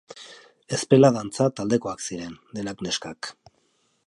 [0.77, 3.35] Ezpela dantza taldekoak ziren, denak neskak.